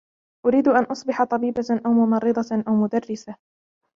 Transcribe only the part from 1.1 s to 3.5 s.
طبيبة أو ممرضة أو مدرسة.